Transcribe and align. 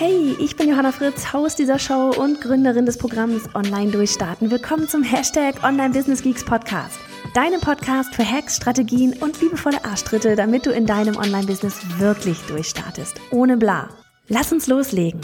Hey, 0.00 0.36
ich 0.38 0.54
bin 0.54 0.68
Johanna 0.68 0.92
Fritz, 0.92 1.32
Haus 1.32 1.56
dieser 1.56 1.80
Show 1.80 2.12
und 2.16 2.40
Gründerin 2.40 2.86
des 2.86 2.98
Programms 2.98 3.52
Online 3.56 3.90
Durchstarten. 3.90 4.48
Willkommen 4.48 4.86
zum 4.86 5.02
Hashtag 5.02 5.64
Online 5.64 5.92
Business 5.92 6.22
Geeks 6.22 6.44
Podcast. 6.44 7.00
Deinem 7.34 7.60
Podcast 7.60 8.14
für 8.14 8.24
Hacks, 8.24 8.58
Strategien 8.58 9.14
und 9.20 9.40
liebevolle 9.40 9.84
Arschtritte, 9.84 10.36
damit 10.36 10.66
du 10.66 10.70
in 10.70 10.86
deinem 10.86 11.16
Online-Business 11.16 11.98
wirklich 11.98 12.38
durchstartest. 12.42 13.20
Ohne 13.32 13.56
bla. 13.56 13.88
Lass 14.28 14.52
uns 14.52 14.68
loslegen. 14.68 15.20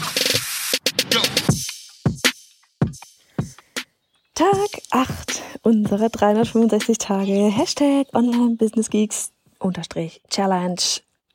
Tag 4.33 4.81
8 4.91 5.41
unserer 5.61 6.09
365 6.09 6.97
Tage. 6.97 7.47
Hashtag 7.47 8.07
Online 8.13 8.57
Business 8.57 8.89
Geeks 8.89 9.31
unterstrich 9.57 10.21
Challenge. 10.29 10.81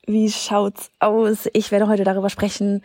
Wie 0.05 0.31
schaut's 0.31 0.91
aus? 0.99 1.47
Ich 1.53 1.71
werde 1.71 1.87
heute 1.87 2.03
darüber 2.03 2.29
sprechen, 2.29 2.83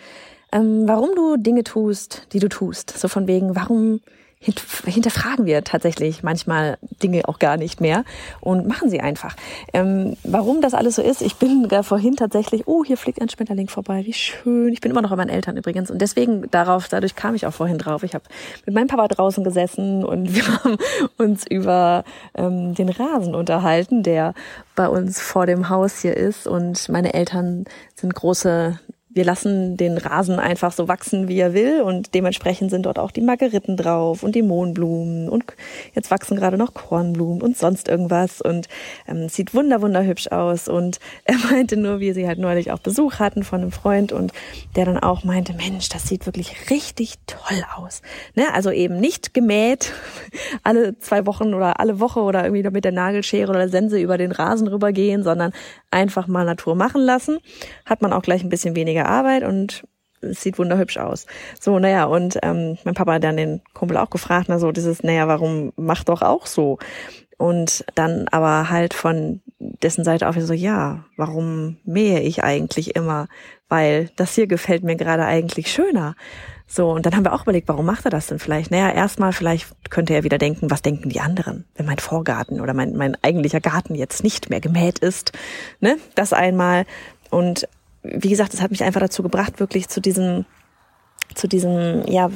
ähm, 0.52 0.84
warum 0.86 1.10
du 1.14 1.36
Dinge 1.36 1.64
tust, 1.64 2.26
die 2.32 2.38
du 2.38 2.48
tust. 2.48 2.98
So 2.98 3.08
von 3.08 3.26
wegen, 3.26 3.56
warum 3.56 4.00
hinterfragen 4.38 5.46
wir 5.46 5.64
tatsächlich 5.64 6.22
manchmal 6.22 6.76
Dinge 7.02 7.22
auch 7.26 7.38
gar 7.38 7.56
nicht 7.56 7.80
mehr 7.80 8.04
und 8.40 8.66
machen 8.66 8.90
sie 8.90 9.00
einfach. 9.00 9.34
Ähm, 9.72 10.16
warum 10.24 10.60
das 10.60 10.74
alles 10.74 10.96
so 10.96 11.02
ist, 11.02 11.22
ich 11.22 11.36
bin 11.36 11.68
da 11.68 11.82
vorhin 11.82 12.16
tatsächlich, 12.16 12.66
oh, 12.66 12.84
hier 12.84 12.96
fliegt 12.96 13.20
ein 13.20 13.28
Schmetterling 13.28 13.68
vorbei, 13.68 14.04
wie 14.04 14.12
schön. 14.12 14.72
Ich 14.72 14.80
bin 14.80 14.90
immer 14.90 15.02
noch 15.02 15.10
bei 15.10 15.16
meinen 15.16 15.30
Eltern 15.30 15.56
übrigens 15.56 15.90
und 15.90 16.00
deswegen 16.00 16.50
darauf, 16.50 16.88
dadurch 16.88 17.16
kam 17.16 17.34
ich 17.34 17.46
auch 17.46 17.54
vorhin 17.54 17.78
drauf. 17.78 18.02
Ich 18.02 18.14
habe 18.14 18.24
mit 18.66 18.74
meinem 18.74 18.88
Papa 18.88 19.08
draußen 19.08 19.42
gesessen 19.42 20.04
und 20.04 20.34
wir 20.34 20.46
haben 20.46 20.76
uns 21.16 21.44
über 21.48 22.04
ähm, 22.34 22.74
den 22.74 22.90
Rasen 22.90 23.34
unterhalten, 23.34 24.02
der 24.02 24.34
bei 24.74 24.88
uns 24.88 25.20
vor 25.20 25.46
dem 25.46 25.70
Haus 25.70 26.00
hier 26.00 26.16
ist 26.16 26.46
und 26.46 26.88
meine 26.90 27.14
Eltern 27.14 27.64
sind 27.94 28.14
große 28.14 28.78
wir 29.16 29.24
lassen 29.24 29.78
den 29.78 29.96
Rasen 29.96 30.38
einfach 30.38 30.72
so 30.72 30.88
wachsen, 30.88 31.26
wie 31.26 31.38
er 31.38 31.54
will 31.54 31.80
und 31.80 32.14
dementsprechend 32.14 32.70
sind 32.70 32.84
dort 32.84 32.98
auch 32.98 33.10
die 33.10 33.22
Margeriten 33.22 33.78
drauf 33.78 34.22
und 34.22 34.34
die 34.34 34.42
Mohnblumen 34.42 35.30
und 35.30 35.44
jetzt 35.94 36.10
wachsen 36.10 36.36
gerade 36.36 36.58
noch 36.58 36.74
Kornblumen 36.74 37.40
und 37.40 37.56
sonst 37.56 37.88
irgendwas 37.88 38.42
und 38.42 38.68
ähm, 39.08 39.30
sieht 39.30 39.54
wunder 39.54 39.80
wunderhübsch 39.80 40.28
aus 40.28 40.68
und 40.68 41.00
er 41.24 41.36
meinte 41.50 41.78
nur, 41.78 41.98
wie 41.98 42.12
sie 42.12 42.28
halt 42.28 42.38
neulich 42.38 42.72
auch 42.72 42.78
Besuch 42.78 43.14
hatten 43.18 43.42
von 43.42 43.62
einem 43.62 43.72
Freund 43.72 44.12
und 44.12 44.32
der 44.76 44.84
dann 44.84 44.98
auch 44.98 45.24
meinte, 45.24 45.54
Mensch, 45.54 45.88
das 45.88 46.06
sieht 46.06 46.26
wirklich 46.26 46.70
richtig 46.70 47.14
toll 47.26 47.64
aus. 47.74 48.02
Ne? 48.34 48.44
Also 48.52 48.70
eben 48.70 49.00
nicht 49.00 49.32
gemäht 49.32 49.94
alle 50.62 50.98
zwei 50.98 51.24
Wochen 51.24 51.54
oder 51.54 51.80
alle 51.80 52.00
Woche 52.00 52.20
oder 52.20 52.44
irgendwie 52.44 52.68
mit 52.68 52.84
der 52.84 52.92
Nagelschere 52.92 53.48
oder 53.48 53.70
Sense 53.70 53.98
über 53.98 54.18
den 54.18 54.32
Rasen 54.32 54.68
rübergehen, 54.68 55.22
sondern 55.22 55.52
einfach 55.96 56.26
mal 56.26 56.44
Natur 56.44 56.74
machen 56.74 57.00
lassen. 57.00 57.38
Hat 57.86 58.02
man 58.02 58.12
auch 58.12 58.22
gleich 58.22 58.44
ein 58.44 58.50
bisschen 58.50 58.76
weniger 58.76 59.06
Arbeit 59.06 59.42
und 59.42 59.84
es 60.20 60.42
sieht 60.42 60.58
wunderhübsch 60.58 60.98
aus. 60.98 61.26
So, 61.58 61.78
naja, 61.78 62.04
und 62.04 62.38
ähm, 62.42 62.76
mein 62.84 62.94
Papa 62.94 63.14
hat 63.14 63.24
dann 63.24 63.36
den 63.36 63.62
Kumpel 63.72 63.96
auch 63.96 64.10
gefragt, 64.10 64.46
na 64.48 64.58
so 64.58 64.72
dieses, 64.72 65.02
naja, 65.02 65.26
warum 65.26 65.72
mach 65.76 66.04
doch 66.04 66.22
auch 66.22 66.46
so? 66.46 66.78
Und 67.38 67.84
dann 67.94 68.28
aber 68.28 68.70
halt 68.70 68.94
von 68.94 69.40
dessen 69.58 70.04
Seite 70.04 70.28
auf 70.28 70.36
so, 70.38 70.54
ja, 70.54 71.04
warum 71.16 71.76
mähe 71.84 72.20
ich 72.20 72.42
eigentlich 72.44 72.94
immer? 72.94 73.28
Weil 73.68 74.10
das 74.16 74.34
hier 74.34 74.46
gefällt 74.46 74.84
mir 74.84 74.96
gerade 74.96 75.24
eigentlich 75.24 75.70
schöner. 75.70 76.14
So, 76.68 76.90
und 76.90 77.06
dann 77.06 77.14
haben 77.14 77.24
wir 77.24 77.32
auch 77.32 77.42
überlegt, 77.42 77.68
warum 77.68 77.86
macht 77.86 78.04
er 78.04 78.10
das 78.10 78.26
denn 78.26 78.40
vielleicht? 78.40 78.70
Naja, 78.70 78.90
erstmal 78.90 79.32
vielleicht 79.32 79.68
könnte 79.90 80.14
er 80.14 80.24
wieder 80.24 80.38
denken, 80.38 80.70
was 80.70 80.82
denken 80.82 81.08
die 81.08 81.20
anderen, 81.20 81.64
wenn 81.76 81.86
mein 81.86 81.98
Vorgarten 81.98 82.60
oder 82.60 82.74
mein, 82.74 82.96
mein 82.96 83.16
eigentlicher 83.22 83.60
Garten 83.60 83.94
jetzt 83.94 84.24
nicht 84.24 84.50
mehr 84.50 84.60
gemäht 84.60 84.98
ist. 84.98 85.32
Ne? 85.80 85.96
Das 86.16 86.32
einmal. 86.32 86.84
Und 87.30 87.68
wie 88.02 88.30
gesagt, 88.30 88.52
es 88.52 88.62
hat 88.62 88.72
mich 88.72 88.82
einfach 88.82 89.00
dazu 89.00 89.22
gebracht, 89.22 89.60
wirklich 89.60 89.88
zu 89.88 90.00
diesem, 90.00 90.44
zu 91.34 91.46
diesem, 91.46 92.04
ja, 92.08 92.30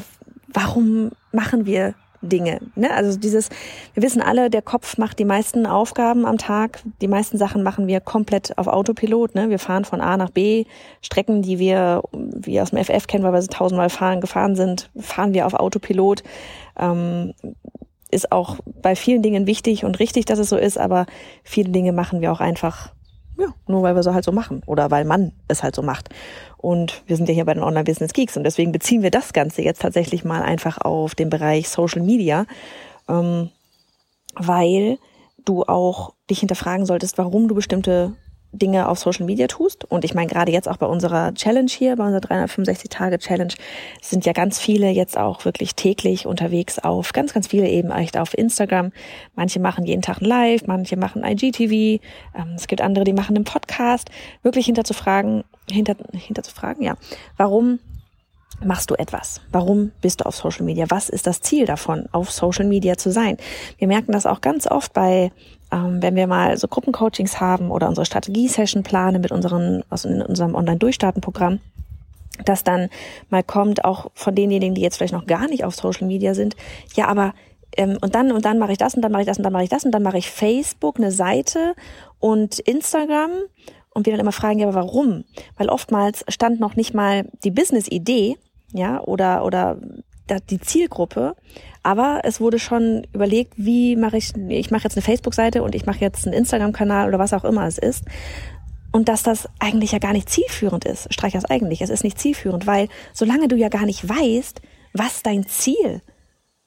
warum 0.53 1.11
machen 1.33 1.67
wir 1.67 1.95
Dinge. 2.23 2.61
Ne? 2.75 2.93
Also 2.93 3.19
dieses, 3.19 3.49
wir 3.95 4.03
wissen 4.03 4.23
alle, 4.23 4.51
der 4.51 4.63
Kopf 4.63 4.99
macht 4.99 5.19
die 5.19 5.25
meisten 5.25 5.67
Aufgaben 5.67 6.27
am 6.27 6.39
Tag. 6.39 6.83
Die 7.01 7.09
meisten 7.09 7.39
Sachen 7.39 7.63
machen 7.63 7.87
wir 7.87 8.01
komplett 8.01 8.57
auf 8.59 8.67
Autopilot. 8.67 9.35
Ne? 9.35 9.51
Wir 9.51 9.59
fahren 9.59 9.85
von 9.85 10.01
A 10.01 10.17
nach 10.17 10.31
B. 10.31 10.65
Strecken, 11.03 11.43
die 11.43 11.59
wir, 11.59 12.03
wie 12.13 12.61
aus 12.61 12.71
dem 12.71 12.85
FF 12.85 13.07
kennen, 13.07 13.25
weil 13.25 13.33
wir 13.33 13.43
sie 13.43 13.49
tausendmal 13.49 13.91
fahren, 13.91 14.21
gefahren 14.21 14.55
sind, 14.55 14.91
fahren 14.99 15.35
wir 15.35 15.47
auf 15.47 15.55
Autopilot. 15.55 16.23
Ähm, 16.79 17.35
ist 18.11 18.33
auch 18.33 18.59
bei 18.83 18.97
vielen 18.97 19.23
Dingen 19.23 19.47
wichtig 19.47 19.85
und 19.85 19.99
richtig, 20.01 20.25
dass 20.25 20.39
es 20.39 20.49
so 20.49 20.57
ist, 20.57 20.79
aber 20.79 21.07
viele 21.45 21.71
Dinge 21.71 21.93
machen 21.93 22.21
wir 22.21 22.33
auch 22.33 22.41
einfach 22.41 22.93
ja, 23.41 23.55
nur 23.67 23.83
weil 23.83 23.95
wir 23.95 24.03
so 24.03 24.15
halt 24.15 24.25
so 24.25 24.33
machen 24.33 24.63
oder 24.67 24.91
weil 24.91 25.05
man 25.05 25.33
es 25.49 25.63
halt 25.63 25.75
so 25.75 25.83
macht. 25.83 26.09
Und 26.57 27.03
wir 27.07 27.17
sind 27.17 27.29
ja 27.29 27.35
hier 27.35 27.45
bei 27.45 27.55
den 27.55 27.63
Online-Business 27.63 28.13
Geeks 28.13 28.37
und 28.37 28.45
deswegen 28.45 28.73
beziehen 28.73 29.03
wir 29.03 29.11
das 29.11 29.33
Ganze 29.33 29.63
jetzt 29.63 29.83
tatsächlich 29.83 30.25
mal 30.25 30.43
einfach 30.43 30.79
auf 30.79 31.15
den 31.15 31.31
Bereich 31.31 31.69
Social 31.69 32.03
Media, 32.03 32.47
ähm, 33.09 33.51
weil 34.35 34.99
du 35.45 35.63
auch 35.65 36.15
dich 36.29 36.41
hinterfragen 36.41 36.87
solltest, 36.87 37.19
warum 37.19 37.49
du 37.49 37.55
bestimmte 37.55 38.13
Dinge 38.53 38.89
auf 38.89 38.99
Social 38.99 39.27
Media 39.27 39.47
tust. 39.47 39.85
Und 39.85 40.05
ich 40.05 40.15
meine, 40.15 40.29
gerade 40.29 40.51
jetzt 40.51 40.69
auch 40.69 40.77
bei 40.77 40.87
unserer 40.87 41.33
Challenge 41.35 41.71
hier, 41.71 41.97
bei 41.97 42.05
unserer 42.05 42.23
365-Tage-Challenge, 42.23 43.55
sind 44.03 44.27
ja 44.27 44.33
ganz 44.33 44.59
viele 44.59 44.91
jetzt 44.91 45.17
auch 45.17 45.45
wirklich 45.45 45.75
täglich 45.75 46.27
unterwegs 46.27 46.79
auf, 46.79 47.13
ganz, 47.13 47.33
ganz 47.33 47.49
viele 47.49 47.69
eben 47.69 47.91
echt 47.91 48.19
auf 48.19 48.37
Instagram. 48.37 48.93
Manche 49.35 49.61
machen 49.61 49.85
jeden 49.85 50.03
Tag 50.03 50.21
ein 50.21 50.27
Live, 50.27 50.67
manche 50.67 50.97
machen 50.97 51.25
IGTV. 51.25 52.03
Ähm, 52.35 52.55
es 52.57 52.67
gibt 52.67 52.81
andere, 52.81 53.05
die 53.05 53.13
machen 53.13 53.37
einen 53.37 53.45
Podcast. 53.45 54.11
Wirklich 54.43 54.67
hinterzufragen, 54.67 55.45
hinter, 55.71 55.97
hinterzufragen, 56.13 56.83
ja. 56.83 56.97
Warum 57.37 57.79
machst 58.65 58.91
du 58.91 58.95
etwas? 58.95 59.41
Warum 59.53 59.93
bist 60.01 60.21
du 60.21 60.27
auf 60.27 60.37
Social 60.37 60.65
Media? 60.65 60.87
Was 60.89 61.09
ist 61.09 61.27
das 61.27 61.41
Ziel 61.41 61.67
davon, 61.67 62.09
auf 62.13 62.31
Social 62.31 62.67
Media 62.67 62.97
zu 62.97 63.11
sein? 63.11 63.37
Wir 63.79 63.89
merken 63.89 64.13
das 64.13 64.27
auch 64.27 64.41
ganz 64.41 64.67
oft 64.67 64.93
bei 64.93 65.33
ähm, 65.73 66.03
wenn 66.03 66.17
wir 66.17 66.27
mal 66.27 66.57
so 66.57 66.69
Gruppencoachings 66.69 67.41
haben 67.41 67.71
oder 67.71 67.89
unsere 67.89 68.05
Strategie-Session 68.05 68.83
planen 68.83 69.21
mit 69.21 69.33
unseren, 69.33 69.85
also 69.91 70.09
in 70.09 70.23
unserem 70.23 70.55
Online-Durchstarten-Programm, 70.55 71.61
dass 72.45 72.65
dann 72.65 72.89
mal 73.29 73.43
kommt, 73.43 73.85
auch 73.85 74.11
von 74.15 74.35
denjenigen, 74.35 74.75
die 74.75 74.81
jetzt 74.81 74.97
vielleicht 74.97 75.13
noch 75.13 75.27
gar 75.27 75.49
nicht 75.49 75.65
auf 75.65 75.75
Social 75.75 76.07
Media 76.07 76.35
sind, 76.35 76.57
ja, 76.95 77.07
aber 77.07 77.35
ähm, 77.77 77.99
und 78.01 78.15
dann 78.15 78.33
und 78.33 78.45
dann 78.45 78.59
mache 78.59 78.73
ich 78.73 78.79
das 78.79 78.95
und 78.95 79.03
dann 79.03 79.13
mache 79.13 79.23
ich 79.23 79.29
das 79.29 79.39
und 79.39 79.45
dann 79.45 79.53
mache 79.53 79.65
ich 79.65 79.69
das 79.69 79.85
und 79.85 79.93
dann 79.93 80.03
mache 80.03 80.19
ich 80.19 80.31
Facebook 80.31 80.99
eine 80.99 81.13
Seite 81.13 81.75
und 82.19 82.59
Instagram 82.59 83.31
und 83.91 84.07
wir 84.07 84.13
dann 84.13 84.21
immer 84.21 84.33
fragen, 84.33 84.59
ja, 84.59 84.69
aber 84.69 84.81
warum? 84.81 85.25
Weil 85.57 85.69
oftmals 85.69 86.25
stand 86.29 86.61
noch 86.61 86.77
nicht 86.77 86.95
mal 86.95 87.27
die 87.45 87.51
Business-Idee, 87.51 88.37
ja, 88.73 89.01
oder 89.03 89.45
oder 89.45 89.77
die 90.39 90.61
Zielgruppe, 90.61 91.35
aber 91.83 92.21
es 92.25 92.41
wurde 92.41 92.59
schon 92.59 93.07
überlegt, 93.13 93.55
wie 93.57 93.97
mache 93.97 94.17
ich, 94.17 94.37
ich 94.49 94.71
mache 94.71 94.85
jetzt 94.85 94.97
eine 94.97 95.03
Facebook-Seite 95.03 95.63
und 95.63 95.75
ich 95.75 95.87
mache 95.87 96.01
jetzt 96.01 96.27
einen 96.27 96.35
Instagram-Kanal 96.35 97.09
oder 97.09 97.19
was 97.19 97.33
auch 97.33 97.45
immer 97.45 97.67
es 97.67 97.79
ist. 97.79 98.05
Und 98.93 99.09
dass 99.09 99.23
das 99.23 99.49
eigentlich 99.61 99.93
ja 99.93 99.99
gar 99.99 100.13
nicht 100.13 100.29
zielführend 100.29 100.85
ist. 100.85 101.13
Streich 101.15 101.33
das 101.33 101.45
eigentlich. 101.45 101.81
Es 101.81 101.91
ist 101.91 102.05
nicht 102.05 102.19
zielführend, 102.19 102.67
weil 102.67 102.89
solange 103.13 103.49
du 103.49 103.57
ja 103.57 103.69
gar 103.69 103.87
nicht 103.87 104.09
weißt, 104.09 104.61
was 104.93 105.23
dein 105.23 105.47
Ziel 105.47 106.03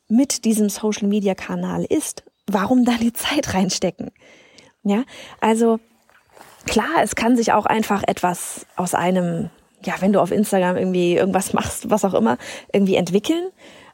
mit 0.07 0.45
diesem 0.45 0.69
Social-Media-Kanal 0.69 1.83
ist, 1.83 2.23
warum 2.47 2.85
da 2.85 2.93
die 2.93 3.13
Zeit 3.13 3.53
reinstecken? 3.53 4.11
Ja, 4.83 5.03
also 5.39 5.79
klar, 6.65 7.01
es 7.03 7.15
kann 7.15 7.35
sich 7.35 7.53
auch 7.53 7.65
einfach 7.65 8.03
etwas 8.05 8.65
aus 8.75 8.93
einem, 8.93 9.49
ja, 9.85 9.95
wenn 9.99 10.13
du 10.13 10.21
auf 10.21 10.31
Instagram 10.31 10.77
irgendwie 10.77 11.15
irgendwas 11.15 11.53
machst, 11.53 11.89
was 11.89 12.05
auch 12.05 12.13
immer, 12.13 12.37
irgendwie 12.71 12.95
entwickeln. 12.95 13.49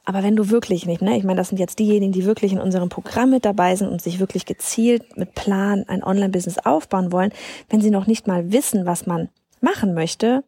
Aber 0.05 0.23
wenn 0.23 0.35
du 0.35 0.49
wirklich 0.49 0.85
nicht, 0.85 1.01
ne, 1.01 1.17
ich 1.17 1.23
meine, 1.23 1.37
das 1.37 1.49
sind 1.49 1.59
jetzt 1.59 1.77
diejenigen, 1.77 2.11
die 2.11 2.25
wirklich 2.25 2.51
in 2.51 2.59
unserem 2.59 2.89
Programm 2.89 3.29
mit 3.29 3.45
dabei 3.45 3.75
sind 3.75 3.89
und 3.89 4.01
sich 4.01 4.19
wirklich 4.19 4.45
gezielt 4.45 5.17
mit 5.17 5.35
Plan 5.35 5.83
ein 5.87 6.03
Online-Business 6.03 6.57
aufbauen 6.59 7.11
wollen, 7.11 7.31
wenn 7.69 7.81
sie 7.81 7.91
noch 7.91 8.07
nicht 8.07 8.25
mal 8.25 8.51
wissen, 8.51 8.85
was 8.85 9.05
man 9.05 9.29
machen 9.61 9.93
möchte, 9.93 10.43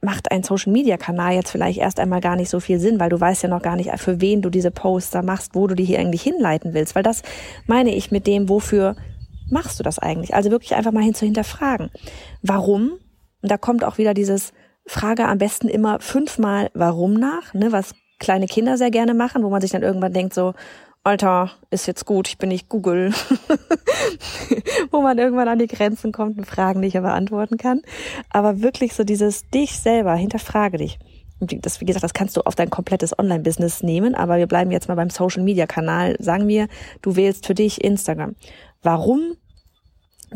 macht 0.00 0.30
ein 0.30 0.42
Social-Media-Kanal 0.42 1.34
jetzt 1.34 1.50
vielleicht 1.50 1.78
erst 1.78 1.98
einmal 1.98 2.20
gar 2.20 2.36
nicht 2.36 2.50
so 2.50 2.60
viel 2.60 2.78
Sinn, 2.78 3.00
weil 3.00 3.08
du 3.08 3.20
weißt 3.20 3.42
ja 3.42 3.48
noch 3.48 3.62
gar 3.62 3.76
nicht, 3.76 3.90
für 3.98 4.20
wen 4.20 4.42
du 4.42 4.50
diese 4.50 4.70
Poster 4.70 5.22
machst, 5.22 5.54
wo 5.54 5.66
du 5.66 5.74
die 5.74 5.84
hier 5.84 5.98
eigentlich 5.98 6.22
hinleiten 6.22 6.74
willst. 6.74 6.94
Weil 6.94 7.02
das 7.02 7.22
meine 7.66 7.94
ich 7.94 8.12
mit 8.12 8.26
dem, 8.26 8.48
wofür 8.48 8.94
machst 9.50 9.78
du 9.78 9.82
das 9.82 9.98
eigentlich? 9.98 10.34
Also 10.34 10.50
wirklich 10.50 10.74
einfach 10.74 10.92
mal 10.92 11.02
hin 11.02 11.14
zu 11.14 11.24
hinterfragen. 11.24 11.90
Warum? 12.42 12.92
Und 13.46 13.50
da 13.52 13.58
kommt 13.58 13.84
auch 13.84 13.96
wieder 13.96 14.12
dieses 14.12 14.52
Frage 14.86 15.28
am 15.28 15.38
besten 15.38 15.68
immer 15.68 16.00
fünfmal 16.00 16.68
warum 16.74 17.14
nach. 17.14 17.54
Ne? 17.54 17.70
Was 17.70 17.94
kleine 18.18 18.48
Kinder 18.48 18.76
sehr 18.76 18.90
gerne 18.90 19.14
machen, 19.14 19.44
wo 19.44 19.50
man 19.50 19.60
sich 19.60 19.70
dann 19.70 19.84
irgendwann 19.84 20.12
denkt 20.12 20.34
so, 20.34 20.54
Alter, 21.04 21.52
ist 21.70 21.86
jetzt 21.86 22.06
gut, 22.06 22.26
ich 22.26 22.38
bin 22.38 22.48
nicht 22.48 22.68
Google. 22.68 23.12
wo 24.90 25.00
man 25.00 25.16
irgendwann 25.18 25.46
an 25.46 25.60
die 25.60 25.68
Grenzen 25.68 26.10
kommt 26.10 26.38
und 26.38 26.44
Fragen 26.44 26.80
nicht 26.80 26.94
beantworten 26.94 27.56
kann. 27.56 27.82
Aber 28.30 28.62
wirklich 28.62 28.94
so 28.94 29.04
dieses 29.04 29.48
dich 29.50 29.78
selber, 29.78 30.16
hinterfrage 30.16 30.78
dich. 30.78 30.98
Und 31.38 31.64
das, 31.64 31.80
wie 31.80 31.84
gesagt, 31.84 32.02
das 32.02 32.14
kannst 32.14 32.36
du 32.36 32.40
auf 32.40 32.56
dein 32.56 32.70
komplettes 32.70 33.16
Online-Business 33.16 33.84
nehmen, 33.84 34.16
aber 34.16 34.38
wir 34.38 34.48
bleiben 34.48 34.72
jetzt 34.72 34.88
mal 34.88 34.96
beim 34.96 35.10
Social-Media-Kanal. 35.10 36.16
Sagen 36.18 36.48
wir, 36.48 36.66
du 37.00 37.14
wählst 37.14 37.46
für 37.46 37.54
dich 37.54 37.84
Instagram. 37.84 38.34
Warum 38.82 39.36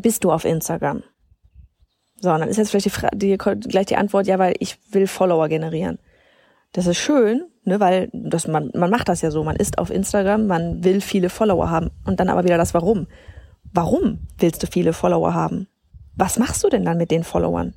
bist 0.01 0.23
du 0.23 0.31
auf 0.31 0.45
Instagram? 0.45 1.03
So, 2.21 2.31
und 2.31 2.41
dann 2.41 2.49
ist 2.49 2.59
jetzt 2.59 2.71
vielleicht 2.71 2.87
die, 2.87 2.91
Fra 2.91 3.09
die, 3.15 3.37
gleich 3.37 3.87
die 3.87 3.97
Antwort, 3.97 4.27
ja, 4.27 4.39
weil 4.39 4.55
ich 4.59 4.79
will 4.93 5.07
Follower 5.07 5.49
generieren. 5.49 5.99
Das 6.73 6.87
ist 6.87 6.99
schön, 6.99 7.47
ne, 7.65 7.81
weil 7.81 8.11
das, 8.13 8.47
man, 8.47 8.71
man 8.75 8.91
macht 8.91 9.09
das 9.09 9.23
ja 9.23 9.31
so. 9.31 9.43
Man 9.43 9.57
ist 9.57 9.79
auf 9.79 9.91
Instagram, 9.91 10.47
man 10.47 10.85
will 10.85 11.01
viele 11.01 11.31
Follower 11.31 11.71
haben. 11.71 11.91
Und 12.05 12.21
dann 12.21 12.29
aber 12.29 12.45
wieder 12.45 12.59
das 12.59 12.75
Warum. 12.75 13.07
Warum 13.73 14.27
willst 14.39 14.63
du 14.63 14.67
viele 14.67 14.93
Follower 14.93 15.35
haben? 15.35 15.67
Was 16.15 16.39
machst 16.39 16.63
du 16.63 16.69
denn 16.69 16.85
dann 16.85 16.99
mit 16.99 17.11
den 17.11 17.25
Followern? 17.25 17.75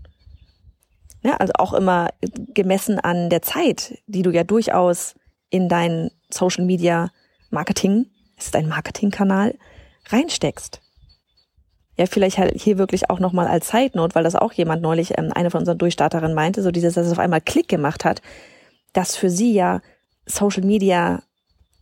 Ja, 1.23 1.37
also 1.37 1.53
auch 1.57 1.73
immer 1.73 2.09
gemessen 2.53 2.99
an 2.99 3.29
der 3.29 3.41
Zeit, 3.41 3.97
die 4.07 4.23
du 4.23 4.31
ja 4.31 4.43
durchaus 4.43 5.15
in 5.49 5.69
dein 5.69 6.11
Social 6.29 6.65
Media 6.65 7.09
Marketing, 7.49 8.07
ist 8.37 8.55
ein 8.55 8.67
Marketingkanal, 8.67 9.55
reinsteckst. 10.09 10.82
Ja, 11.97 12.07
vielleicht 12.07 12.39
halt 12.39 12.59
hier 12.59 12.77
wirklich 12.77 13.09
auch 13.09 13.19
nochmal 13.19 13.47
als 13.47 13.67
Zeitnot, 13.67 14.15
weil 14.15 14.23
das 14.23 14.35
auch 14.35 14.53
jemand 14.53 14.81
neulich, 14.81 15.17
ähm, 15.17 15.31
eine 15.33 15.51
von 15.51 15.59
unseren 15.59 15.77
Durchstarterinnen 15.77 16.33
meinte, 16.33 16.63
so 16.63 16.71
dieses, 16.71 16.95
dass 16.95 17.05
es 17.05 17.13
auf 17.13 17.19
einmal 17.19 17.41
Klick 17.41 17.67
gemacht 17.67 18.03
hat, 18.03 18.21
dass 18.93 19.15
für 19.15 19.29
sie 19.29 19.53
ja 19.53 19.81
Social 20.25 20.63
Media 20.63 21.21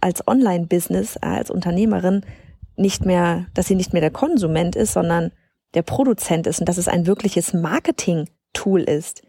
als 0.02 0.28
Online-Business, 0.28 1.18
äh, 1.18 1.28
als 1.28 1.50
Unternehmerin 1.50 2.26
nicht 2.76 3.06
mehr, 3.06 3.46
dass 3.54 3.68
sie 3.68 3.76
nicht 3.76 3.94
mehr 3.94 4.02
der 4.02 4.12
Konsument 4.12 4.76
ist, 4.76 4.94
sondern 4.94 5.32
der 5.74 5.84
Produzent 5.84 6.48
ist 6.48 6.60
und 6.60 6.68
dass 6.68 6.78
es 6.78 6.88
ein 6.88 7.08
wirkliches 7.08 7.54
Marketing-Tool 7.54 8.82
ist. 8.82 9.22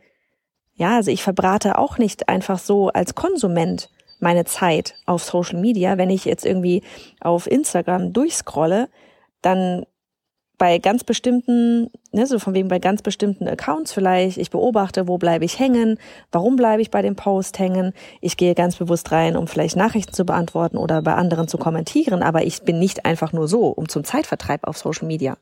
Ja, 0.74 0.96
also 0.96 1.10
ich 1.10 1.22
verbrate 1.22 1.78
auch 1.78 1.98
nicht 1.98 2.28
einfach 2.28 2.58
so 2.58 2.88
als 2.88 3.14
Konsument 3.14 3.90
meine 4.18 4.44
Zeit 4.44 4.94
auf 5.06 5.22
Social 5.22 5.60
Media. 5.60 5.98
Wenn 5.98 6.10
ich 6.10 6.24
jetzt 6.24 6.46
irgendwie 6.46 6.82
auf 7.20 7.46
Instagram 7.46 8.12
durchscrolle, 8.12 8.88
dann 9.42 9.84
bei 10.62 10.78
ganz 10.78 11.02
bestimmten, 11.02 11.90
ne, 12.12 12.24
so 12.24 12.38
von 12.38 12.54
wegen 12.54 12.68
bei 12.68 12.78
ganz 12.78 13.02
bestimmten 13.02 13.48
Accounts 13.48 13.92
vielleicht, 13.92 14.38
ich 14.38 14.50
beobachte, 14.50 15.08
wo 15.08 15.18
bleibe 15.18 15.44
ich 15.44 15.58
hängen, 15.58 15.98
warum 16.30 16.54
bleibe 16.54 16.80
ich 16.80 16.92
bei 16.92 17.02
dem 17.02 17.16
Post 17.16 17.58
hängen, 17.58 17.92
ich 18.20 18.36
gehe 18.36 18.54
ganz 18.54 18.76
bewusst 18.76 19.10
rein, 19.10 19.36
um 19.36 19.48
vielleicht 19.48 19.74
Nachrichten 19.74 20.12
zu 20.12 20.24
beantworten 20.24 20.76
oder 20.76 21.02
bei 21.02 21.14
anderen 21.14 21.48
zu 21.48 21.58
kommentieren, 21.58 22.22
aber 22.22 22.44
ich 22.44 22.62
bin 22.62 22.78
nicht 22.78 23.04
einfach 23.04 23.32
nur 23.32 23.48
so, 23.48 23.66
um 23.70 23.88
zum 23.88 24.04
Zeitvertreib 24.04 24.62
auf 24.62 24.78
Social 24.78 25.08
Media. 25.08 25.36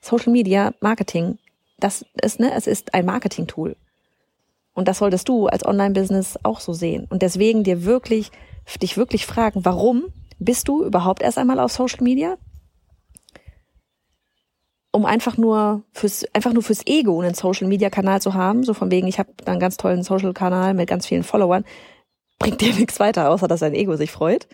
Social 0.00 0.32
Media 0.32 0.72
Marketing, 0.80 1.38
das 1.78 2.04
ist, 2.20 2.40
ne, 2.40 2.50
es 2.56 2.66
ist 2.66 2.94
ein 2.94 3.06
Marketing-Tool. 3.06 3.76
Und 4.74 4.88
das 4.88 4.98
solltest 4.98 5.28
du 5.28 5.46
als 5.46 5.64
Online-Business 5.64 6.40
auch 6.42 6.58
so 6.58 6.72
sehen. 6.72 7.06
Und 7.08 7.22
deswegen 7.22 7.62
dir 7.62 7.84
wirklich, 7.84 8.32
dich 8.82 8.96
wirklich 8.96 9.26
fragen, 9.26 9.64
warum 9.64 10.06
bist 10.40 10.66
du 10.66 10.82
überhaupt 10.82 11.22
erst 11.22 11.38
einmal 11.38 11.60
auf 11.60 11.70
Social 11.70 12.02
Media? 12.02 12.36
Um 14.98 15.06
einfach 15.06 15.36
nur 15.36 15.84
fürs 15.92 16.26
einfach 16.34 16.52
nur 16.52 16.64
fürs 16.64 16.84
Ego 16.84 17.20
einen 17.20 17.34
Social 17.34 17.68
Media 17.68 17.88
Kanal 17.88 18.20
zu 18.20 18.34
haben, 18.34 18.64
so 18.64 18.74
von 18.74 18.90
wegen 18.90 19.06
ich 19.06 19.20
habe 19.20 19.30
einen 19.46 19.60
ganz 19.60 19.76
tollen 19.76 20.02
Social 20.02 20.32
Kanal 20.32 20.74
mit 20.74 20.88
ganz 20.88 21.06
vielen 21.06 21.22
Followern, 21.22 21.64
bringt 22.40 22.60
dir 22.60 22.74
nichts 22.78 22.98
weiter, 22.98 23.30
außer 23.30 23.46
dass 23.46 23.60
dein 23.60 23.74
Ego 23.74 23.94
sich 23.94 24.10
freut. 24.10 24.48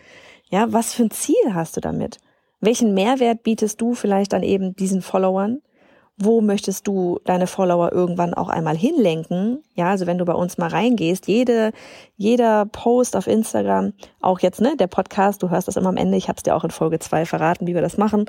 Ja, 0.50 0.70
was 0.70 0.92
für 0.92 1.04
ein 1.04 1.10
Ziel 1.10 1.54
hast 1.54 1.78
du 1.78 1.80
damit? 1.80 2.18
Welchen 2.60 2.92
Mehrwert 2.92 3.42
bietest 3.42 3.80
du 3.80 3.94
vielleicht 3.94 4.34
dann 4.34 4.42
eben 4.42 4.76
diesen 4.76 5.00
Followern? 5.00 5.62
Wo 6.16 6.40
möchtest 6.40 6.86
du 6.86 7.18
deine 7.24 7.48
Follower 7.48 7.92
irgendwann 7.92 8.34
auch 8.34 8.48
einmal 8.48 8.76
hinlenken? 8.76 9.64
Ja, 9.74 9.90
also 9.90 10.06
wenn 10.06 10.18
du 10.18 10.24
bei 10.24 10.34
uns 10.34 10.58
mal 10.58 10.68
reingehst, 10.68 11.26
jede, 11.26 11.72
jeder 12.16 12.66
Post 12.66 13.16
auf 13.16 13.26
Instagram, 13.26 13.94
auch 14.20 14.38
jetzt, 14.38 14.60
ne, 14.60 14.76
der 14.76 14.86
Podcast, 14.86 15.42
du 15.42 15.50
hörst 15.50 15.66
das 15.66 15.76
immer 15.76 15.88
am 15.88 15.96
Ende, 15.96 16.16
ich 16.16 16.28
habe 16.28 16.36
es 16.36 16.44
dir 16.44 16.54
auch 16.54 16.62
in 16.62 16.70
Folge 16.70 17.00
zwei 17.00 17.26
verraten, 17.26 17.66
wie 17.66 17.74
wir 17.74 17.82
das 17.82 17.98
machen. 17.98 18.26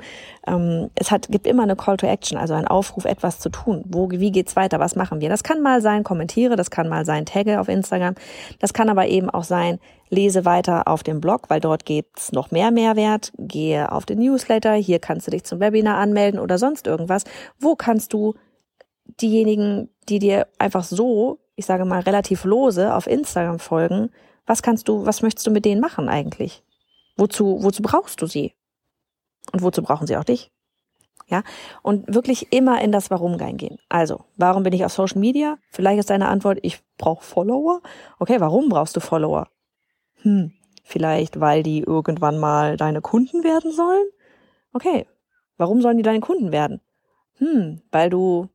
Ähm, 0.48 0.90
es 0.96 1.12
hat, 1.12 1.28
gibt 1.28 1.46
immer 1.46 1.62
eine 1.62 1.76
Call 1.76 1.96
to 1.96 2.08
Action, 2.08 2.36
also 2.36 2.54
ein 2.54 2.66
Aufruf, 2.66 3.04
etwas 3.04 3.38
zu 3.38 3.50
tun. 3.50 3.84
Wo, 3.86 4.10
wie 4.10 4.32
geht's 4.32 4.56
weiter? 4.56 4.80
Was 4.80 4.96
machen 4.96 5.20
wir? 5.20 5.28
Das 5.28 5.44
kann 5.44 5.62
mal 5.62 5.80
sein, 5.80 6.02
kommentiere, 6.02 6.56
das 6.56 6.70
kann 6.72 6.88
mal 6.88 7.04
sein, 7.04 7.24
tagge 7.24 7.60
auf 7.60 7.68
Instagram. 7.68 8.16
Das 8.58 8.72
kann 8.72 8.90
aber 8.90 9.06
eben 9.06 9.30
auch 9.30 9.44
sein, 9.44 9.78
lese 10.08 10.44
weiter 10.44 10.88
auf 10.88 11.02
dem 11.02 11.20
Blog, 11.20 11.48
weil 11.48 11.60
dort 11.60 11.84
gibt's 11.84 12.32
noch 12.32 12.50
mehr 12.50 12.70
Mehrwert. 12.70 13.32
Gehe 13.38 13.90
auf 13.92 14.06
den 14.06 14.18
Newsletter, 14.18 14.74
hier 14.74 14.98
kannst 14.98 15.26
du 15.26 15.30
dich 15.30 15.44
zum 15.44 15.60
Webinar 15.60 15.98
anmelden 15.98 16.40
oder 16.40 16.58
sonst 16.58 16.86
irgendwas. 16.86 17.24
Wo 17.58 17.76
kannst 17.76 18.12
du 18.12 18.34
diejenigen, 19.20 19.88
die 20.08 20.18
dir 20.18 20.46
einfach 20.58 20.84
so, 20.84 21.38
ich 21.54 21.66
sage 21.66 21.84
mal, 21.84 22.00
relativ 22.00 22.44
lose 22.44 22.94
auf 22.94 23.06
Instagram 23.06 23.58
folgen, 23.58 24.10
was 24.46 24.62
kannst 24.62 24.88
du, 24.88 25.06
was 25.06 25.22
möchtest 25.22 25.46
du 25.46 25.50
mit 25.50 25.64
denen 25.64 25.80
machen 25.80 26.08
eigentlich? 26.08 26.62
Wozu, 27.16 27.58
wozu 27.62 27.82
brauchst 27.82 28.22
du 28.22 28.26
sie? 28.26 28.54
Und 29.52 29.62
wozu 29.62 29.82
brauchen 29.82 30.06
sie 30.06 30.16
auch 30.16 30.24
dich? 30.24 30.50
Ja, 31.28 31.42
und 31.82 32.14
wirklich 32.14 32.52
immer 32.52 32.80
in 32.80 32.92
das 32.92 33.10
Warum 33.10 33.34
reingehen. 33.34 33.78
Also, 33.88 34.24
warum 34.36 34.62
bin 34.62 34.72
ich 34.72 34.84
auf 34.84 34.92
Social 34.92 35.18
Media? 35.18 35.58
Vielleicht 35.70 35.98
ist 35.98 36.10
deine 36.10 36.28
Antwort, 36.28 36.58
ich 36.62 36.80
brauche 36.98 37.24
Follower. 37.24 37.80
Okay, 38.20 38.38
warum 38.38 38.68
brauchst 38.68 38.94
du 38.94 39.00
Follower? 39.00 39.48
Hm, 40.22 40.52
vielleicht 40.84 41.40
weil 41.40 41.62
die 41.62 41.80
irgendwann 41.80 42.38
mal 42.38 42.76
deine 42.76 43.00
Kunden 43.00 43.44
werden 43.44 43.72
sollen? 43.72 44.06
Okay, 44.72 45.06
warum 45.56 45.82
sollen 45.82 45.96
die 45.96 46.02
deine 46.02 46.20
Kunden 46.20 46.52
werden? 46.52 46.80
Hm, 47.38 47.82
weil 47.90 48.10
du 48.10 48.48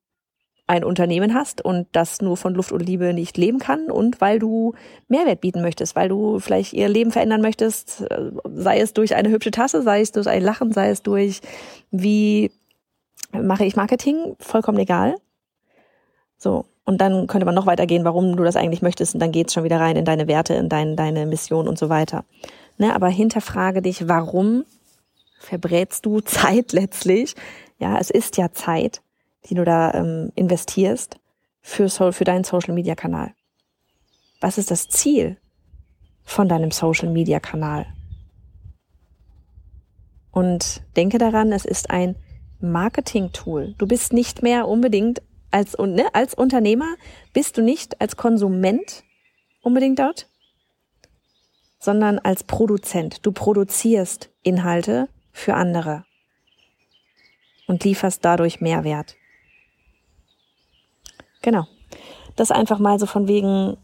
ein 0.68 0.84
Unternehmen 0.86 1.34
hast 1.34 1.64
und 1.64 1.88
das 1.92 2.22
nur 2.22 2.38
von 2.38 2.54
Luft 2.54 2.72
und 2.72 2.80
Liebe 2.80 3.14
nicht 3.14 3.38
leben 3.38 3.60
kann 3.60 3.92
und 3.92 4.22
weil 4.22 4.40
du 4.40 4.74
Mehrwert 5.10 5.42
bieten 5.42 5.62
möchtest, 5.62 5.98
weil 5.98 6.08
du 6.08 6.40
vielleicht 6.40 6.72
ihr 6.72 6.88
Leben 6.88 7.12
verändern 7.12 7.42
möchtest, 7.42 8.02
äh, 8.10 8.32
sei 8.46 8.80
es 8.80 8.94
durch 8.94 9.14
eine 9.14 9.30
hübsche 9.30 9.52
Tasse, 9.52 9.82
sei 9.82 10.00
es 10.00 10.14
durch 10.14 10.28
ein 10.30 10.42
Lachen, 10.42 10.72
sei 10.72 10.90
es 10.90 11.04
durch 11.04 11.42
wie 11.92 12.52
mache 13.34 13.66
ich 13.66 13.76
Marketing, 13.76 14.36
vollkommen 14.40 14.80
egal. 14.80 15.16
So, 16.38 16.66
und 16.84 17.00
dann 17.00 17.28
könnte 17.28 17.46
man 17.46 17.56
noch 17.56 17.68
weitergehen, 17.68 18.04
warum 18.04 18.36
du 18.36 18.44
das 18.44 18.56
eigentlich 18.56 18.82
möchtest. 18.82 19.14
Und 19.14 19.20
dann 19.20 19.32
geht's 19.32 19.54
schon 19.54 19.64
wieder 19.64 19.80
rein 19.80 19.96
in 19.96 20.06
deine 20.06 20.28
Werte, 20.28 20.56
in 20.56 20.70
dein, 20.70 20.96
deine 20.96 21.26
Mission 21.26 21.68
und 21.68 21.78
so 21.78 21.90
weiter. 21.90 22.26
Ne, 22.78 22.96
aber 22.96 23.08
hinterfrage 23.10 23.82
dich, 23.82 24.08
warum 24.08 24.66
verbrätst 25.40 26.06
du 26.06 26.20
Zeit 26.26 26.72
letztlich? 26.72 27.36
Ja, 27.78 27.98
es 27.98 28.10
ist 28.10 28.38
ja 28.38 28.52
Zeit, 28.52 29.02
die 29.50 29.56
du 29.56 29.64
da 29.64 29.94
ähm, 29.94 30.32
investierst 30.36 31.18
für, 31.62 31.90
für 31.90 32.24
deinen 32.24 32.44
Social 32.44 32.74
Media 32.74 32.96
Kanal. 32.96 33.34
Was 34.40 34.58
ist 34.58 34.72
das 34.72 34.88
Ziel 34.90 35.38
von 36.24 36.50
deinem 36.50 36.72
Social 36.72 37.10
Media 37.10 37.40
Kanal? 37.40 37.86
Und 40.32 40.82
denke 40.96 41.18
daran, 41.18 41.52
es 41.52 41.66
ist 41.66 41.92
ein 41.92 42.16
Marketing-Tool. 42.60 43.76
Du 43.78 43.86
bist 43.86 44.14
nicht 44.14 44.42
mehr 44.42 44.68
unbedingt 44.68 45.22
als, 45.52 45.78
ne, 45.78 46.14
als 46.14 46.34
Unternehmer 46.34 46.96
bist 47.34 47.58
du 47.58 47.62
nicht 47.62 48.02
als 48.02 48.18
Konsument 48.18 49.04
unbedingt 49.62 50.00
dort, 50.00 50.28
sondern 51.80 52.20
als 52.20 52.44
Produzent. 52.44 53.26
Du 53.26 53.32
produzierst 53.32 54.30
Inhalte 54.44 55.10
für 55.32 55.54
andere 55.54 56.06
und 57.68 57.84
lieferst 57.84 58.24
dadurch 58.24 58.62
Mehrwert. 58.62 59.16
Genau. 61.42 61.68
Das 62.36 62.52
einfach 62.52 62.80
mal 62.80 63.00
so 63.00 63.06
von 63.06 63.28
wegen 63.28 63.78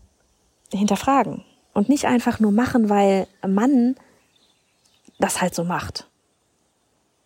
hinterfragen 0.71 1.43
und 1.74 1.89
nicht 1.89 2.05
einfach 2.05 2.39
nur 2.39 2.51
machen, 2.51 2.89
weil 2.89 3.27
Mann 3.47 3.95
das 5.19 5.41
halt 5.41 5.55
so 5.55 5.63
macht. 5.63 6.09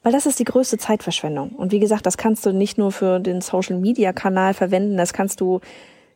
Weil 0.03 0.12
das 0.12 0.25
ist 0.25 0.39
die 0.39 0.46
größte 0.46 0.77
Zeitverschwendung. 0.77 1.50
Und 1.50 1.72
wie 1.72 1.79
gesagt, 1.79 2.05
das 2.05 2.17
kannst 2.17 2.46
du 2.46 2.53
nicht 2.53 2.77
nur 2.77 2.91
für 2.91 3.20
den 3.20 3.41
Social-Media-Kanal 3.41 4.53
verwenden, 4.53 4.98
das 4.98 5.13
kannst 5.13 5.41
du 5.41 5.62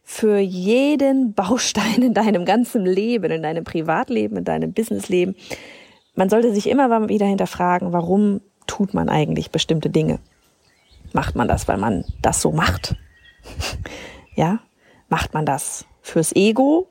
für 0.04 0.38
jeden 0.38 1.34
Baustein 1.36 2.02
in 2.02 2.14
deinem 2.14 2.46
ganzen 2.46 2.86
Leben, 2.86 3.32
in 3.32 3.44
deinem 3.44 3.64
Privatleben, 3.64 4.38
in 4.38 4.44
deinem 4.44 4.74
Businessleben. 4.74 5.36
Man 6.16 6.30
sollte 6.30 6.54
sich 6.54 6.70
immer 6.70 7.10
wieder 7.10 7.26
hinterfragen, 7.26 7.94
warum 7.94 8.42
tut 8.68 8.94
man 8.94 9.10
eigentlich 9.10 9.52
bestimmte 9.52 9.90
Dinge? 9.90 10.20
Macht 11.14 11.36
man 11.36 11.48
das, 11.48 11.68
weil 11.68 11.78
man 11.78 12.06
das 12.22 12.42
so 12.42 12.52
macht? 12.52 12.96
ja? 14.36 14.60
Macht 15.08 15.34
man 15.34 15.46
das 15.46 15.86
fürs 16.02 16.36
Ego? 16.36 16.88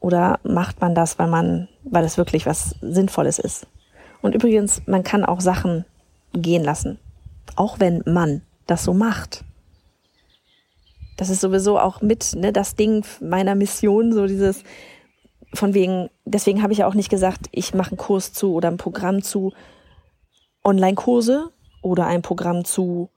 Oder 0.00 0.40
macht 0.42 0.80
man 0.80 0.94
das, 0.94 1.18
weil 1.18 1.28
man, 1.28 1.68
weil 1.84 2.04
es 2.04 2.18
wirklich 2.18 2.44
was 2.44 2.74
Sinnvolles 2.80 3.38
ist? 3.38 3.66
Und 4.20 4.34
übrigens, 4.34 4.82
man 4.86 5.02
kann 5.02 5.24
auch 5.24 5.40
Sachen 5.40 5.84
gehen 6.34 6.64
lassen. 6.64 6.98
Auch 7.56 7.80
wenn 7.80 8.02
man 8.06 8.42
das 8.66 8.84
so 8.84 8.94
macht. 8.94 9.44
Das 11.16 11.30
ist 11.30 11.40
sowieso 11.40 11.78
auch 11.78 12.00
mit 12.00 12.34
ne, 12.34 12.52
das 12.52 12.74
Ding 12.74 13.04
meiner 13.20 13.54
Mission, 13.54 14.12
so 14.12 14.26
dieses, 14.26 14.64
von 15.54 15.74
wegen, 15.74 16.08
deswegen 16.24 16.62
habe 16.62 16.72
ich 16.72 16.80
ja 16.80 16.86
auch 16.86 16.94
nicht 16.94 17.10
gesagt, 17.10 17.48
ich 17.52 17.74
mache 17.74 17.90
einen 17.90 17.98
Kurs 17.98 18.32
zu 18.32 18.54
oder 18.54 18.68
ein 18.68 18.78
Programm 18.78 19.22
zu 19.22 19.52
Online-Kurse 20.64 21.50
oder 21.82 22.06
ein 22.06 22.22
Programm 22.22 22.64
zu 22.64 23.10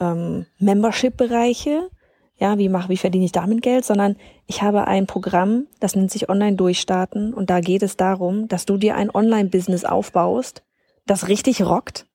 ähm, 0.00 0.46
Membership-Bereiche. 0.58 1.90
Ja, 2.38 2.58
wie 2.58 2.68
mache, 2.68 2.90
wie 2.90 2.96
verdiene 2.96 3.24
ich 3.24 3.32
damit 3.32 3.62
Geld? 3.62 3.84
Sondern 3.84 4.16
ich 4.46 4.62
habe 4.62 4.86
ein 4.86 5.06
Programm, 5.06 5.66
das 5.80 5.96
nennt 5.96 6.10
sich 6.10 6.28
Online 6.28 6.56
Durchstarten 6.56 7.34
und 7.34 7.50
da 7.50 7.60
geht 7.60 7.82
es 7.82 7.96
darum, 7.96 8.48
dass 8.48 8.66
du 8.66 8.76
dir 8.76 8.94
ein 8.94 9.10
Online-Business 9.10 9.84
aufbaust, 9.84 10.62
das 11.06 11.28
richtig 11.28 11.62
rockt, 11.62 12.05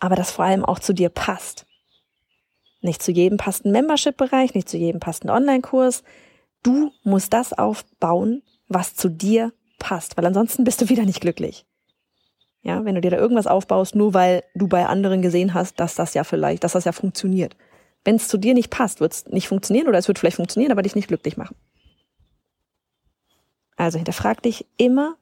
aber 0.00 0.16
das 0.16 0.30
vor 0.30 0.44
allem 0.44 0.64
auch 0.64 0.78
zu 0.78 0.92
dir 0.92 1.08
passt. 1.08 1.66
Nicht 2.80 3.02
zu 3.02 3.10
jedem 3.10 3.38
passt 3.38 3.64
ein 3.64 3.72
Membership-Bereich, 3.72 4.54
nicht 4.54 4.68
zu 4.68 4.76
jedem 4.76 5.00
passt 5.00 5.24
ein 5.24 5.30
Online-Kurs. 5.30 6.04
Du 6.62 6.92
musst 7.02 7.32
das 7.32 7.52
aufbauen, 7.52 8.42
was 8.68 8.94
zu 8.94 9.08
dir 9.08 9.52
passt, 9.78 10.16
weil 10.16 10.26
ansonsten 10.26 10.64
bist 10.64 10.80
du 10.80 10.88
wieder 10.88 11.04
nicht 11.04 11.20
glücklich. 11.20 11.66
Ja, 12.62 12.84
wenn 12.84 12.94
du 12.94 13.00
dir 13.00 13.10
da 13.10 13.16
irgendwas 13.16 13.46
aufbaust, 13.46 13.94
nur 13.94 14.14
weil 14.14 14.44
du 14.54 14.68
bei 14.68 14.86
anderen 14.86 15.22
gesehen 15.22 15.54
hast, 15.54 15.80
dass 15.80 15.94
das 15.94 16.14
ja 16.14 16.24
vielleicht, 16.24 16.64
dass 16.64 16.72
das 16.72 16.84
ja 16.84 16.92
funktioniert. 16.92 17.56
Wenn 18.04 18.16
es 18.16 18.28
zu 18.28 18.36
dir 18.38 18.54
nicht 18.54 18.70
passt, 18.70 19.00
wird 19.00 19.12
es 19.12 19.26
nicht 19.26 19.48
funktionieren 19.48 19.88
oder 19.88 19.98
es 19.98 20.08
wird 20.08 20.18
vielleicht 20.18 20.36
funktionieren, 20.36 20.72
aber 20.72 20.82
dich 20.82 20.94
nicht 20.94 21.08
glücklich 21.08 21.36
machen. 21.36 21.56
Also 23.76 23.98
hinterfrag 23.98 24.42
dich 24.42 24.66
immer, 24.76 25.16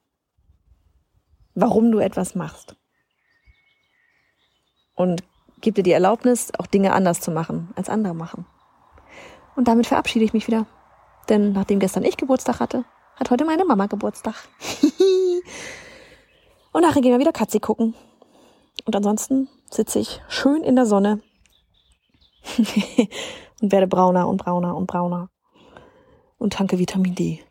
warum 1.55 1.93
du 1.93 1.99
etwas 1.99 2.35
machst. 2.35 2.77
Und 4.97 5.23
gib 5.61 5.77
dir 5.77 5.85
die 5.85 5.93
Erlaubnis, 5.93 6.51
auch 6.59 6.67
Dinge 6.67 6.93
anders 6.93 7.21
zu 7.21 7.31
machen, 7.31 7.69
als 7.77 7.89
andere 7.89 8.15
machen. 8.15 8.47
Und 9.55 9.69
damit 9.69 9.87
verabschiede 9.87 10.25
ich 10.25 10.33
mich 10.33 10.49
wieder. 10.49 10.67
Denn 11.29 11.53
nachdem 11.53 11.79
gestern 11.79 12.05
ich 12.05 12.17
Geburtstag 12.17 12.59
hatte, 12.61 12.85
hat 13.17 13.31
heute 13.31 13.45
meine 13.45 13.65
Mama 13.65 13.87
Geburtstag. 13.87 14.35
Und 16.73 16.83
nachher 16.83 17.01
gehen 17.01 17.13
wir 17.13 17.19
wieder 17.19 17.33
Katzi 17.33 17.59
gucken. 17.59 17.95
Und 18.85 18.95
ansonsten 18.95 19.49
sitze 19.71 19.99
ich 19.99 20.21
schön 20.29 20.63
in 20.63 20.77
der 20.77 20.85
Sonne 20.85 21.21
und 23.63 23.73
werde 23.73 23.87
brauner 23.87 24.29
und 24.29 24.37
brauner 24.37 24.77
und 24.77 24.87
brauner. 24.87 25.31
Und 26.39 26.53
tanke 26.53 26.79
Vitamin 26.79 27.15
D. 27.15 27.43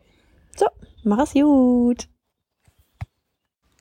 So, 0.56 0.66
mach 1.02 1.18
es 1.18 1.34
gut. 1.34 2.08